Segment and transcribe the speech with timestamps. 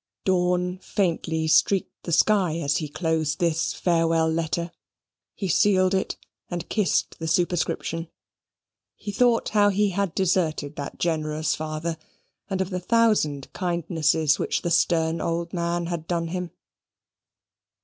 [0.25, 4.71] Dawn faintly streaked the sky as he closed this farewell letter.
[5.35, 6.17] He sealed it,
[6.49, 8.07] and kissed the superscription.
[8.95, 11.99] He thought how he had deserted that generous father,
[12.49, 16.49] and of the thousand kindnesses which the stern old man had done him.